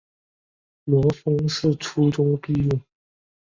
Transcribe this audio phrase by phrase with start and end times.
[0.85, 2.81] 罗烽是初中毕业。